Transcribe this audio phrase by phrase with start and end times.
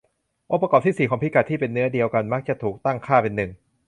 [0.51, 3.51] องค์ประกอบที่สี่ของพิกัดที่เป็นเนื้อเดียวกันมักจะถูกตั้งค่าเป็นหนึ่ง